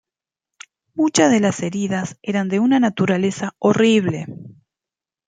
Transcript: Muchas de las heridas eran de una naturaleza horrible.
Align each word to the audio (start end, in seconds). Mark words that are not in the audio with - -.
Muchas 0.95 1.31
de 1.31 1.39
las 1.39 1.61
heridas 1.61 2.17
eran 2.23 2.49
de 2.49 2.59
una 2.59 2.79
naturaleza 2.79 3.53
horrible. 3.59 4.25